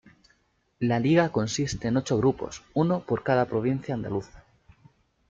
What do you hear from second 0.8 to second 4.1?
liga consiste en ocho grupos, uno por cada provincia